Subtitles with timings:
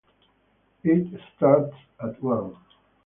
[0.83, 2.57] It starts at one